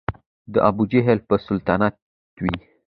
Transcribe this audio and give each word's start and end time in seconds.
د 0.53 0.55
ابوجهل 0.69 1.19
به 1.27 1.35
سلطنت 1.47 1.93
وي 2.43 2.55